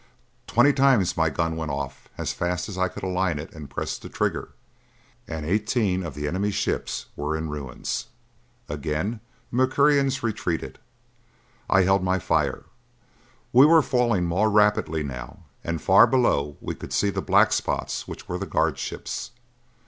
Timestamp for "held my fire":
11.83-12.63